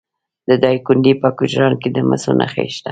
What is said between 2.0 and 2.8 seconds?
مسو نښې شته.